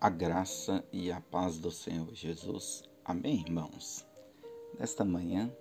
A 0.00 0.08
graça 0.08 0.84
e 0.92 1.10
a 1.10 1.20
paz 1.20 1.58
do 1.58 1.72
Senhor 1.72 2.14
Jesus. 2.14 2.84
Amém, 3.04 3.40
irmãos? 3.40 4.06
Nesta 4.78 5.04
manhã, 5.04 5.52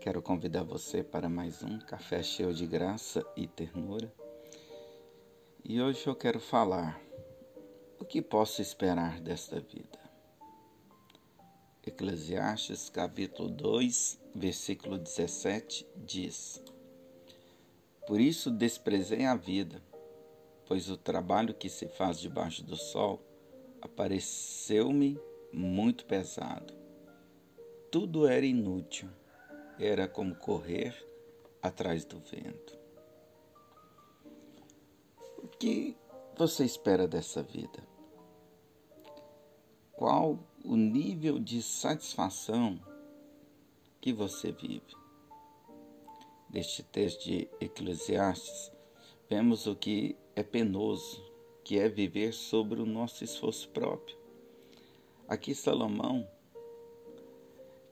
quero 0.00 0.22
convidar 0.22 0.62
você 0.62 1.04
para 1.04 1.28
mais 1.28 1.62
um 1.62 1.78
café 1.80 2.22
cheio 2.22 2.54
de 2.54 2.66
graça 2.66 3.22
e 3.36 3.46
ternura. 3.46 4.10
E 5.62 5.82
hoje 5.82 6.06
eu 6.06 6.16
quero 6.16 6.40
falar 6.40 6.98
o 8.00 8.06
que 8.06 8.22
posso 8.22 8.62
esperar 8.62 9.20
desta 9.20 9.60
vida. 9.60 10.00
Eclesiastes 11.86 12.88
capítulo 12.88 13.50
2, 13.50 14.18
versículo 14.34 14.96
17 14.96 15.86
diz: 15.94 16.64
Por 18.06 18.18
isso 18.18 18.50
desprezei 18.50 19.26
a 19.26 19.36
vida, 19.36 19.82
pois 20.64 20.88
o 20.88 20.96
trabalho 20.96 21.52
que 21.52 21.68
se 21.68 21.86
faz 21.86 22.18
debaixo 22.18 22.64
do 22.64 22.74
sol 22.74 23.27
apareceu-me 23.80 25.18
muito 25.52 26.04
pesado. 26.04 26.74
Tudo 27.90 28.26
era 28.26 28.44
inútil, 28.44 29.08
era 29.78 30.06
como 30.06 30.34
correr 30.34 30.94
atrás 31.62 32.04
do 32.04 32.18
vento. 32.20 32.78
O 35.42 35.48
que 35.48 35.96
você 36.36 36.64
espera 36.64 37.08
dessa 37.08 37.42
vida? 37.42 37.86
Qual 39.92 40.38
o 40.64 40.76
nível 40.76 41.38
de 41.38 41.62
satisfação 41.62 42.80
que 44.00 44.12
você 44.12 44.52
vive? 44.52 44.96
Neste 46.50 46.82
texto 46.82 47.24
de 47.24 47.48
Eclesiastes, 47.60 48.72
vemos 49.28 49.66
o 49.66 49.74
que 49.74 50.16
é 50.34 50.42
penoso, 50.42 51.27
que 51.68 51.78
é 51.78 51.86
viver 51.86 52.32
sobre 52.32 52.80
o 52.80 52.86
nosso 52.86 53.22
esforço 53.22 53.68
próprio. 53.68 54.16
Aqui 55.28 55.54
Salomão, 55.54 56.26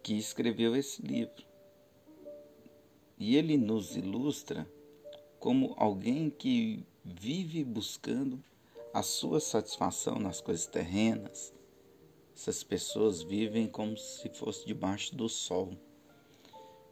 que 0.03 0.15
escreveu 0.15 0.75
esse 0.75 1.03
livro, 1.03 1.45
e 3.19 3.37
ele 3.37 3.59
nos 3.59 3.95
ilustra 3.95 4.67
como 5.39 5.75
alguém 5.77 6.31
que 6.31 6.87
vive 7.05 7.63
buscando 7.65 8.43
a 8.95 9.03
sua 9.03 9.41
satisfação 9.41 10.19
nas 10.19 10.41
coisas 10.41 10.67
terrenas. 10.67 11.53
Essas 12.35 12.65
pessoas 12.65 13.23
vivem 13.23 13.69
como 13.69 13.95
se 13.99 14.31
fosse 14.31 14.67
debaixo 14.67 15.15
do 15.15 15.29
sol. 15.29 15.77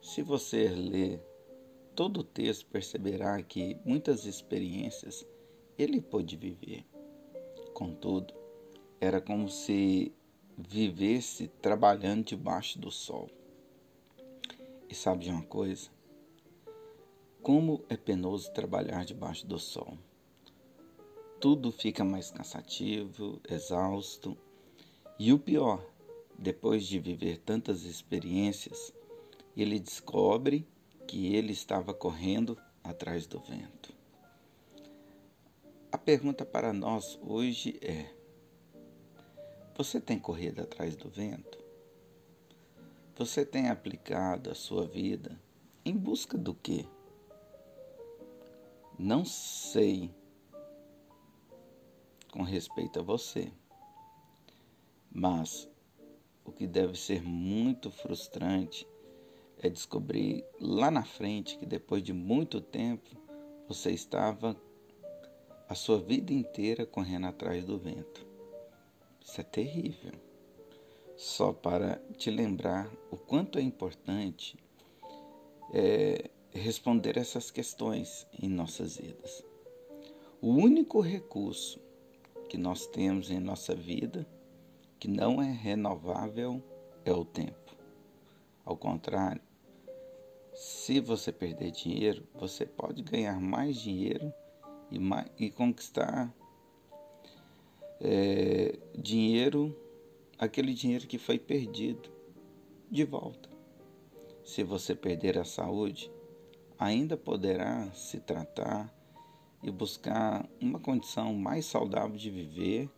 Se 0.03 0.21
você 0.21 0.67
ler 0.67 1.19
todo 1.95 2.19
o 2.19 2.23
texto, 2.23 2.67
perceberá 2.67 3.41
que 3.41 3.75
muitas 3.83 4.25
experiências 4.25 5.25
ele 5.77 6.01
pôde 6.01 6.35
viver. 6.35 6.85
Contudo, 7.73 8.33
era 8.99 9.19
como 9.19 9.49
se 9.49 10.13
vivesse 10.57 11.47
trabalhando 11.61 12.25
debaixo 12.25 12.79
do 12.79 12.89
sol. 12.89 13.29
E 14.89 14.95
sabe 14.95 15.25
de 15.25 15.31
uma 15.31 15.43
coisa? 15.43 15.89
Como 17.41 17.83
é 17.89 17.97
penoso 17.97 18.51
trabalhar 18.53 19.03
debaixo 19.05 19.45
do 19.45 19.59
sol. 19.59 19.97
Tudo 21.39 21.71
fica 21.71 22.03
mais 22.03 22.31
cansativo, 22.31 23.41
exausto. 23.47 24.37
E 25.19 25.31
o 25.31 25.37
pior, 25.37 25.85
depois 26.39 26.85
de 26.85 26.99
viver 26.99 27.37
tantas 27.39 27.83
experiências, 27.83 28.93
ele 29.55 29.79
descobre 29.79 30.67
que 31.07 31.35
ele 31.35 31.51
estava 31.51 31.93
correndo 31.93 32.57
atrás 32.83 33.27
do 33.27 33.39
vento. 33.39 33.94
Pergunta 36.05 36.45
para 36.45 36.71
nós 36.71 37.17
hoje 37.23 37.79
é: 37.81 38.13
você 39.75 39.99
tem 39.99 40.19
corrido 40.19 40.61
atrás 40.61 40.95
do 40.95 41.09
vento? 41.09 41.57
Você 43.15 43.43
tem 43.43 43.69
aplicado 43.69 44.51
a 44.51 44.53
sua 44.53 44.85
vida 44.85 45.41
em 45.83 45.97
busca 45.97 46.37
do 46.37 46.53
quê? 46.53 46.85
Não 48.99 49.25
sei 49.25 50.13
com 52.31 52.43
respeito 52.43 52.99
a 52.99 53.03
você, 53.03 53.51
mas 55.11 55.67
o 56.43 56.51
que 56.51 56.67
deve 56.67 56.95
ser 56.99 57.23
muito 57.23 57.89
frustrante 57.89 58.87
é 59.57 59.71
descobrir 59.71 60.45
lá 60.61 60.91
na 60.91 61.03
frente 61.03 61.57
que 61.57 61.65
depois 61.65 62.03
de 62.03 62.13
muito 62.13 62.61
tempo 62.61 63.09
você 63.67 63.89
estava 63.89 64.55
a 65.67 65.75
sua 65.75 65.99
vida 65.99 66.31
inteira 66.31 66.85
correndo 66.85 67.27
atrás 67.27 67.65
do 67.65 67.77
vento. 67.77 68.25
Isso 69.23 69.41
é 69.41 69.43
terrível. 69.43 70.13
Só 71.17 71.51
para 71.51 72.01
te 72.17 72.29
lembrar 72.29 72.91
o 73.09 73.17
quanto 73.17 73.57
é 73.57 73.61
importante 73.61 74.57
é, 75.73 76.29
responder 76.51 77.17
essas 77.17 77.49
questões 77.49 78.27
em 78.41 78.47
nossas 78.47 78.97
vidas. 78.97 79.43
O 80.41 80.49
único 80.49 80.99
recurso 81.01 81.79
que 82.49 82.57
nós 82.57 82.85
temos 82.85 83.31
em 83.31 83.39
nossa 83.39 83.73
vida 83.73 84.27
que 84.99 85.07
não 85.07 85.41
é 85.41 85.51
renovável 85.51 86.61
é 87.03 87.11
o 87.11 87.25
tempo. 87.25 87.75
Ao 88.63 88.77
contrário, 88.77 89.41
se 90.53 90.99
você 90.99 91.31
perder 91.31 91.71
dinheiro, 91.71 92.27
você 92.33 92.65
pode 92.65 93.01
ganhar 93.01 93.39
mais 93.39 93.75
dinheiro 93.77 94.33
e, 94.91 94.99
e 95.45 95.49
conquistar 95.49 96.33
é, 97.99 98.77
dinheiro, 98.97 99.75
aquele 100.37 100.73
dinheiro 100.73 101.07
que 101.07 101.17
foi 101.17 101.39
perdido, 101.39 102.09
de 102.89 103.03
volta. 103.03 103.49
Se 104.43 104.63
você 104.63 104.93
perder 104.93 105.37
a 105.37 105.43
saúde, 105.43 106.11
ainda 106.77 107.17
poderá 107.17 107.91
se 107.91 108.19
tratar 108.19 108.93
e 109.63 109.71
buscar 109.71 110.47
uma 110.61 110.79
condição 110.79 111.33
mais 111.33 111.65
saudável 111.65 112.15
de 112.15 112.29
viver, 112.29 112.89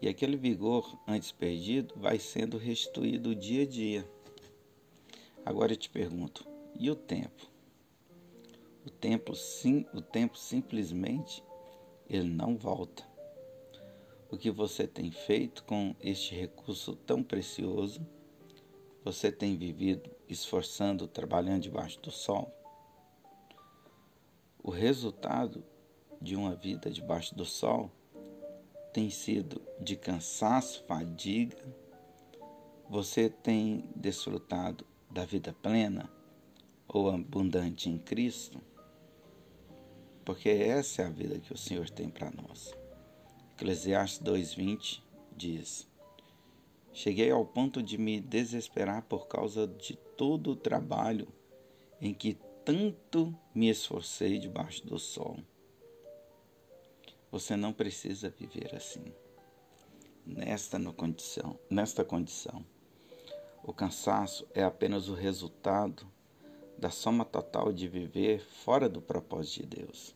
e 0.00 0.08
aquele 0.08 0.36
vigor 0.36 0.96
antes 1.08 1.32
perdido 1.32 1.94
vai 1.96 2.18
sendo 2.18 2.58
restituído 2.58 3.34
dia 3.34 3.62
a 3.62 3.66
dia. 3.66 4.08
Agora 5.44 5.72
eu 5.72 5.76
te 5.76 5.88
pergunto: 5.88 6.46
e 6.78 6.90
o 6.90 6.94
tempo? 6.94 7.55
O 8.86 8.90
tempo, 8.90 9.34
sim, 9.34 9.84
o 9.92 10.00
tempo 10.00 10.38
simplesmente 10.38 11.42
ele 12.08 12.30
não 12.30 12.56
volta. 12.56 13.02
O 14.30 14.36
que 14.36 14.48
você 14.48 14.86
tem 14.86 15.10
feito 15.10 15.64
com 15.64 15.92
este 16.00 16.36
recurso 16.36 16.94
tão 16.94 17.20
precioso? 17.20 18.06
Você 19.04 19.32
tem 19.32 19.56
vivido 19.56 20.08
esforçando, 20.28 21.08
trabalhando 21.08 21.62
debaixo 21.62 22.00
do 22.00 22.12
sol? 22.12 22.52
O 24.62 24.70
resultado 24.70 25.64
de 26.22 26.36
uma 26.36 26.54
vida 26.54 26.88
debaixo 26.88 27.34
do 27.34 27.44
sol 27.44 27.90
tem 28.92 29.10
sido 29.10 29.60
de 29.80 29.96
cansaço, 29.96 30.84
fadiga. 30.86 31.58
Você 32.88 33.28
tem 33.28 33.90
desfrutado 33.96 34.86
da 35.10 35.24
vida 35.24 35.52
plena 35.60 36.08
ou 36.86 37.10
abundante 37.10 37.90
em 37.90 37.98
Cristo? 37.98 38.60
Porque 40.26 40.48
essa 40.48 41.02
é 41.02 41.06
a 41.06 41.08
vida 41.08 41.38
que 41.38 41.52
o 41.52 41.56
Senhor 41.56 41.88
tem 41.88 42.10
para 42.10 42.32
nós. 42.32 42.74
Eclesiastes 43.54 44.20
2:20 44.20 45.00
diz: 45.34 45.88
Cheguei 46.92 47.30
ao 47.30 47.46
ponto 47.46 47.80
de 47.80 47.96
me 47.96 48.20
desesperar 48.20 49.02
por 49.02 49.28
causa 49.28 49.68
de 49.68 49.94
todo 50.16 50.50
o 50.50 50.56
trabalho 50.56 51.28
em 52.00 52.12
que 52.12 52.36
tanto 52.64 53.32
me 53.54 53.70
esforcei 53.70 54.36
debaixo 54.38 54.84
do 54.84 54.98
sol. 54.98 55.38
Você 57.30 57.54
não 57.54 57.72
precisa 57.72 58.28
viver 58.28 58.74
assim. 58.74 59.14
Nesta 60.26 60.80
condição, 60.92 61.56
nesta 61.70 62.04
condição, 62.04 62.66
o 63.62 63.72
cansaço 63.72 64.44
é 64.52 64.64
apenas 64.64 65.08
o 65.08 65.14
resultado 65.14 66.10
da 66.76 66.90
soma 66.90 67.24
total 67.24 67.72
de 67.72 67.86
viver 67.86 68.40
fora 68.40 68.88
do 68.88 69.00
propósito 69.00 69.62
de 69.62 69.76
Deus. 69.84 70.15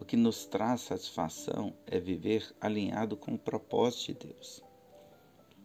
O 0.00 0.04
que 0.04 0.16
nos 0.16 0.46
traz 0.46 0.82
satisfação 0.82 1.74
é 1.86 1.98
viver 1.98 2.54
alinhado 2.60 3.16
com 3.16 3.34
o 3.34 3.38
propósito 3.38 4.12
de 4.12 4.28
Deus. 4.28 4.62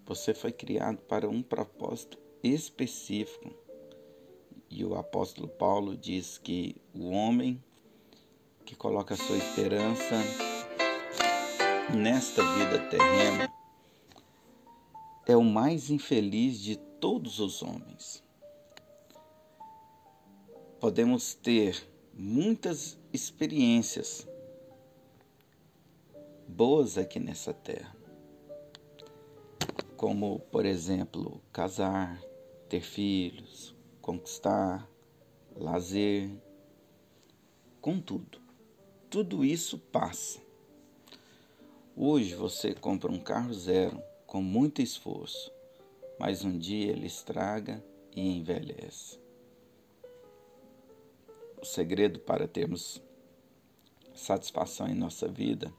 Você 0.06 0.34
foi 0.34 0.52
criado 0.52 0.98
para 1.04 1.30
um 1.30 1.42
propósito 1.42 2.18
específico. 2.44 3.54
E 4.70 4.84
o 4.84 4.96
apóstolo 4.96 5.48
Paulo 5.48 5.96
diz 5.96 6.38
que 6.38 6.76
o 6.94 7.10
homem 7.10 7.64
que 8.66 8.76
coloca 8.76 9.16
sua 9.16 9.38
esperança 9.38 10.16
nesta 11.96 12.42
vida 12.56 12.80
terrena 12.90 13.54
é 15.28 15.38
o 15.38 15.44
mais 15.44 15.90
infeliz 15.90 16.60
de 16.60 16.76
todos 16.76 17.40
os 17.40 17.62
homens. 17.62 18.24
Podemos 20.80 21.34
ter 21.34 21.93
muitas 22.14 22.98
experiências 23.12 24.28
boas 26.48 26.98
aqui 26.98 27.20
nessa 27.20 27.54
terra. 27.54 27.96
como, 30.04 30.40
por 30.52 30.66
exemplo, 30.66 31.42
casar, 31.54 32.22
ter 32.68 32.82
filhos, 32.82 33.74
conquistar, 34.02 34.86
lazer, 35.56 36.30
contudo, 37.80 38.42
tudo 39.10 39.46
isso 39.46 39.80
passa. 39.80 40.42
Hoje 41.96 42.36
você 42.36 42.74
compra 42.74 43.10
um 43.10 43.20
carro 43.20 43.54
zero 43.54 43.98
com 44.28 44.42
muito 44.42 44.82
esforço, 44.82 45.50
mas 46.20 46.44
um 46.44 46.58
dia 46.58 46.92
ele 46.92 47.08
estraga 47.08 47.82
e 48.14 48.38
envelhece. 48.40 49.23
O 51.64 51.66
segredo 51.66 52.20
para 52.20 52.46
termos 52.46 53.02
satisfação 54.14 54.86
em 54.86 54.94
nossa 54.94 55.30
vida 55.30 55.74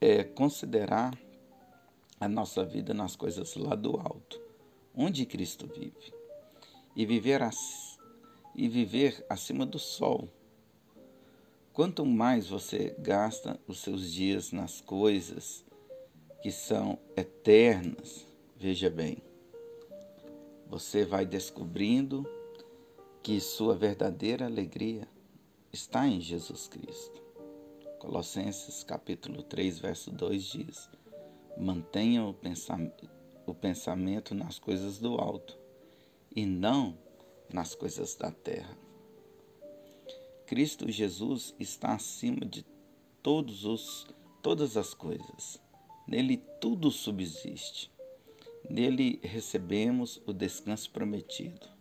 é 0.00 0.24
considerar 0.24 1.16
a 2.18 2.28
nossa 2.28 2.64
vida 2.64 2.92
nas 2.92 3.14
coisas 3.14 3.54
lá 3.54 3.76
do 3.76 3.96
alto, 3.96 4.42
onde 4.92 5.24
Cristo 5.26 5.68
vive, 5.68 6.12
e 6.96 7.06
viver, 7.06 7.40
e 8.52 8.68
viver 8.68 9.24
acima 9.30 9.64
do 9.64 9.78
sol. 9.78 10.28
Quanto 11.72 12.04
mais 12.04 12.48
você 12.48 12.96
gasta 12.98 13.60
os 13.68 13.78
seus 13.78 14.10
dias 14.10 14.50
nas 14.50 14.80
coisas 14.80 15.64
que 16.42 16.50
são 16.50 16.98
eternas, 17.16 18.26
veja 18.56 18.90
bem, 18.90 19.18
você 20.66 21.04
vai 21.04 21.24
descobrindo 21.24 22.28
que 23.24 23.40
sua 23.40 23.74
verdadeira 23.74 24.44
alegria 24.44 25.08
está 25.72 26.06
em 26.06 26.20
Jesus 26.20 26.68
Cristo. 26.68 27.22
Colossenses 27.98 28.84
capítulo 28.84 29.42
3, 29.42 29.78
verso 29.78 30.10
2 30.10 30.42
diz: 30.42 30.90
Mantenha 31.56 32.22
o 32.22 32.34
pensamento, 32.34 33.08
o 33.46 33.54
pensamento 33.54 34.34
nas 34.34 34.58
coisas 34.58 34.98
do 34.98 35.14
alto 35.14 35.58
e 36.36 36.44
não 36.44 36.98
nas 37.50 37.74
coisas 37.74 38.14
da 38.14 38.30
terra. 38.30 38.76
Cristo 40.46 40.92
Jesus 40.92 41.54
está 41.58 41.94
acima 41.94 42.44
de 42.44 42.62
todos 43.22 43.64
os, 43.64 44.06
todas 44.42 44.76
as 44.76 44.92
coisas. 44.92 45.58
Nele 46.06 46.36
tudo 46.60 46.90
subsiste. 46.90 47.90
Nele 48.68 49.18
recebemos 49.22 50.20
o 50.26 50.32
descanso 50.34 50.90
prometido. 50.90 51.73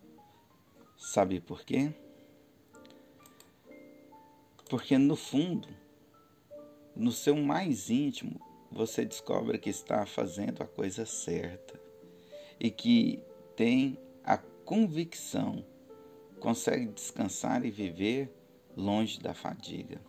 Sabe 1.04 1.42
por 1.42 1.66
quê? 1.66 1.94
Porque 4.70 4.98
no 4.98 5.18
fundo, 5.18 5.68
no 6.96 7.12
seu 7.12 7.36
mais 7.36 7.90
íntimo, 7.90 8.40
você 8.72 9.04
descobre 9.04 9.60
que 9.60 9.70
está 9.70 10.06
fazendo 10.06 10.64
a 10.64 10.66
coisa 10.66 11.06
certa 11.06 11.78
e 12.58 12.72
que 12.72 13.22
tem 13.54 14.00
a 14.24 14.38
convicção, 14.38 15.66
consegue 16.40 16.88
descansar 16.88 17.66
e 17.66 17.70
viver 17.70 18.34
longe 18.76 19.20
da 19.20 19.34
fadiga. 19.34 20.02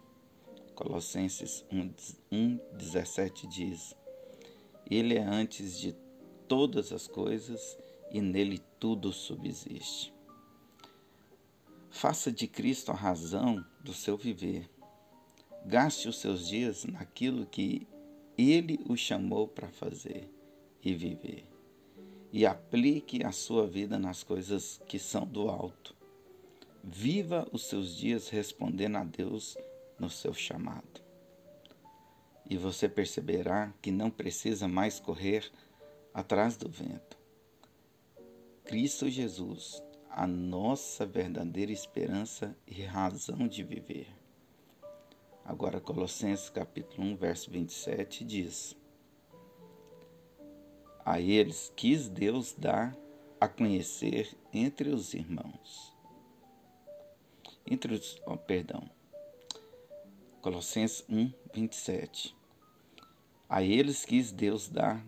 Colossenses 0.76 1.66
1,17 1.72 3.48
diz: 3.48 3.96
Ele 4.88 5.16
é 5.16 5.22
antes 5.24 5.76
de 5.76 5.92
todas 6.46 6.92
as 6.92 7.08
coisas 7.08 7.76
e 8.12 8.20
nele 8.20 8.60
tudo 8.78 9.12
subsiste. 9.12 10.13
Faça 11.94 12.32
de 12.32 12.48
Cristo 12.48 12.90
a 12.90 12.94
razão 12.94 13.64
do 13.80 13.94
seu 13.94 14.16
viver. 14.16 14.68
Gaste 15.64 16.08
os 16.08 16.18
seus 16.18 16.48
dias 16.48 16.84
naquilo 16.84 17.46
que 17.46 17.86
Ele 18.36 18.80
o 18.88 18.96
chamou 18.96 19.46
para 19.46 19.68
fazer 19.68 20.28
e 20.82 20.92
viver. 20.92 21.46
E 22.32 22.44
aplique 22.44 23.24
a 23.24 23.30
sua 23.30 23.64
vida 23.64 23.96
nas 23.96 24.24
coisas 24.24 24.82
que 24.88 24.98
são 24.98 25.24
do 25.24 25.48
alto 25.48 25.94
Viva 26.82 27.48
os 27.52 27.66
seus 27.66 27.96
dias 27.96 28.28
respondendo 28.28 28.96
a 28.96 29.04
Deus 29.04 29.56
no 29.96 30.10
seu 30.10 30.34
chamado. 30.34 31.00
E 32.50 32.58
você 32.58 32.88
perceberá 32.88 33.72
que 33.80 33.92
não 33.92 34.10
precisa 34.10 34.66
mais 34.66 34.98
correr 34.98 35.48
atrás 36.12 36.56
do 36.56 36.68
vento. 36.68 37.16
Cristo 38.64 39.08
Jesus, 39.08 39.80
a 40.16 40.28
nossa 40.28 41.04
verdadeira 41.04 41.72
esperança 41.72 42.56
e 42.66 42.84
razão 42.84 43.48
de 43.48 43.64
viver. 43.64 44.06
Agora, 45.44 45.80
Colossenses 45.80 46.48
capítulo 46.48 47.04
1, 47.08 47.16
verso 47.16 47.50
27 47.50 48.24
diz: 48.24 48.76
A 51.04 51.20
eles 51.20 51.72
quis 51.74 52.08
Deus 52.08 52.54
dar 52.54 52.96
a 53.40 53.48
conhecer 53.48 54.38
entre 54.52 54.90
os 54.90 55.14
irmãos 55.14 55.92
entre 57.66 57.94
os, 57.94 58.20
oh, 58.26 58.36
perdão, 58.36 58.88
Colossenses 60.40 61.04
1, 61.08 61.32
27. 61.54 62.36
A 63.48 63.62
eles 63.62 64.04
quis 64.04 64.30
Deus 64.30 64.68
dar 64.68 65.04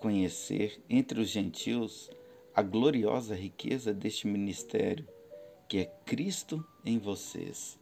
conhecer 0.00 0.82
entre 0.88 1.20
os 1.20 1.28
gentios 1.28 2.10
a 2.54 2.62
gloriosa 2.62 3.34
riqueza 3.34 3.94
deste 3.94 4.26
ministério, 4.26 5.06
que 5.68 5.78
é 5.78 5.84
Cristo 6.04 6.66
em 6.84 6.98
vocês, 6.98 7.78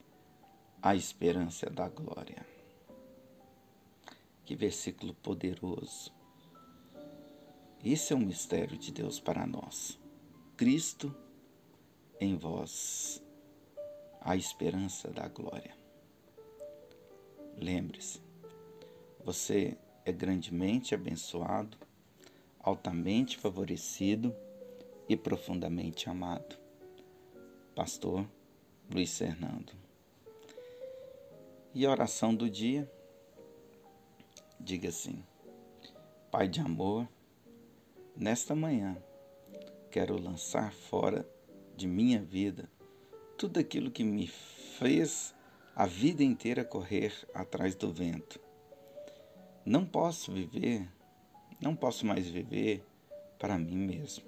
a 0.83 0.95
esperança 0.95 1.71
da 1.71 1.89
glória. 1.89 2.47
Que 4.45 4.55
versículo 4.55 5.15
poderoso. 5.15 6.13
Esse 7.85 8.13
é 8.13 8.17
o 8.17 8.21
mistério 8.21 8.77
de 8.77 8.93
Deus 8.93 9.19
para 9.19 9.47
nós. 9.47 9.99
Cristo 10.57 11.15
em 12.21 12.37
vós 12.37 13.23
a 14.21 14.37
esperança 14.37 15.09
da 15.11 15.29
glória. 15.29 15.77
Lembre-se, 17.57 18.21
você 19.25 19.77
é 20.05 20.13
grandemente 20.13 20.95
abençoado, 20.95 21.79
altamente 22.61 23.39
favorecido 23.39 24.35
e 25.09 25.17
profundamente 25.17 26.11
amado. 26.11 26.57
Pastor 27.75 28.29
Luiz 28.93 29.17
Fernando. 29.17 29.73
E 31.75 31.87
a 31.87 31.91
oração 31.91 32.35
do 32.35 32.51
dia? 32.51 32.91
Diga 34.61 34.89
assim: 34.89 35.25
Pai 36.31 36.49
de 36.49 36.61
amor, 36.61 37.09
nesta 38.17 38.55
manhã 38.55 38.97
quero 39.91 40.21
lançar 40.21 40.73
fora 40.73 41.29
de 41.77 41.87
minha 41.87 42.21
vida 42.21 42.69
tudo 43.39 43.61
aquilo 43.61 43.91
que 43.91 44.03
me 44.03 44.27
fez 44.27 45.33
a 45.77 45.87
vida 45.87 46.25
inteira 46.25 46.65
correr 46.65 47.15
atrás 47.33 47.77
do 47.77 47.93
vento. 47.93 48.41
Não 49.65 49.87
posso 49.87 50.33
viver, 50.33 50.89
não 51.61 51.77
posso 51.77 52.05
mais 52.05 52.27
viver 52.27 52.85
para 53.39 53.57
mim 53.57 53.77
mesmo, 53.77 54.25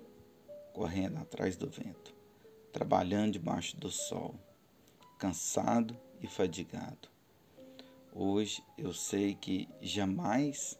correndo 0.72 1.18
atrás 1.18 1.56
do 1.56 1.68
vento, 1.68 2.14
trabalhando 2.72 3.32
debaixo 3.32 3.76
do 3.76 3.90
sol, 3.90 4.34
cansado 5.18 5.96
e 6.20 6.26
fadigado. 6.26 7.08
Hoje 8.12 8.62
eu 8.76 8.92
sei 8.92 9.34
que 9.34 9.68
jamais 9.80 10.78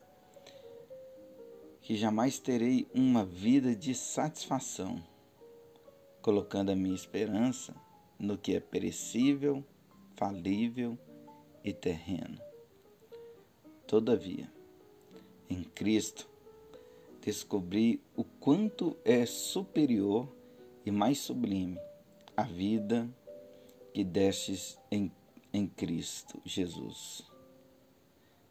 que 1.83 1.97
jamais 1.97 2.39
terei 2.39 2.87
uma 2.95 3.25
vida 3.25 3.75
de 3.75 3.97
satisfação, 3.97 5.03
colocando 6.23 6.71
a 6.71 6.77
minha 6.77 6.95
esperança 6.95 7.75
no 8.17 8.39
que 8.39 8.55
é 8.55 8.61
perecível, 8.61 9.65
falível 10.15 10.97
e 11.65 11.73
terreno. 11.73 12.41
Todavia, 13.89 14.49
em 15.49 15.65
Cristo, 15.65 16.30
descobri 17.23 18.03
o 18.17 18.25
quanto 18.25 18.97
é 19.05 19.27
superior 19.27 20.29
e 20.85 20.91
mais 20.91 21.19
sublime 21.19 21.79
a 22.37 22.43
vida 22.43 23.09
que 23.93 24.05
destes 24.05 24.79
em, 24.91 25.11
em 25.53 25.67
Cristo 25.67 26.41
Jesus. 26.45 27.23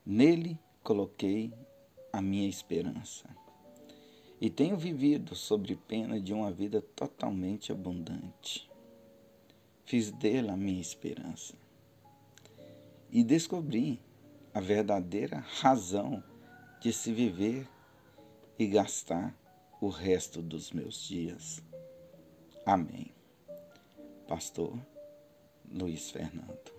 Nele 0.05 0.59
coloquei 0.83 1.53
a 2.11 2.21
minha 2.21 2.47
esperança 2.47 3.25
e 4.39 4.49
tenho 4.49 4.77
vivido 4.77 5.35
sobre 5.35 5.75
pena 5.75 6.19
de 6.19 6.33
uma 6.33 6.51
vida 6.51 6.81
totalmente 6.95 7.71
abundante 7.71 8.69
fiz 9.89 10.11
dele 10.11 10.51
a 10.51 10.55
minha 10.55 10.79
esperança. 10.79 11.55
E 13.11 13.23
descobri 13.23 13.99
a 14.53 14.59
verdadeira 14.59 15.43
razão 15.59 16.23
de 16.79 16.93
se 16.93 17.11
viver 17.11 17.67
e 18.59 18.67
gastar 18.67 19.33
o 19.81 19.87
resto 19.87 20.41
dos 20.41 20.71
meus 20.71 21.01
dias. 21.07 21.63
Amém. 22.65 23.13
Pastor 24.27 24.77
Luiz 25.71 26.11
Fernando. 26.11 26.78